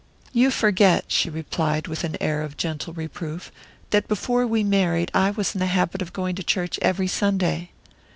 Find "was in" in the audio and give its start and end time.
5.29-5.59